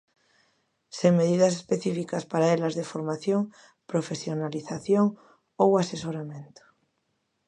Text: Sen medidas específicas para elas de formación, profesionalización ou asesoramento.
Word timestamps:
Sen 0.97 1.13
medidas 1.21 1.53
específicas 1.61 2.23
para 2.31 2.51
elas 2.55 2.73
de 2.77 2.87
formación, 2.91 3.41
profesionalización 3.91 5.05
ou 5.63 5.69
asesoramento. 5.83 6.63